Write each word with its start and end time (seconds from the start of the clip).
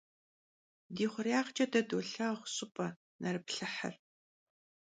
Di 0.95 1.05
xhurêyağç'e 1.11 1.65
de 1.73 1.81
dolhağu 1.89 2.37
ş'ıp'e— 2.53 2.87
nerıplhıhır. 3.21 3.93